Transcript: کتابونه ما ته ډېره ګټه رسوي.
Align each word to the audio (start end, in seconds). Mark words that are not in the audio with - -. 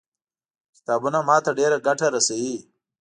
کتابونه 0.75 1.19
ما 1.27 1.35
ته 1.45 1.51
ډېره 1.59 1.77
ګټه 1.87 2.07
رسوي. 2.15 2.55